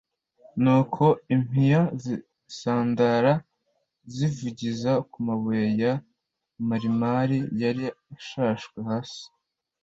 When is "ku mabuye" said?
5.11-5.65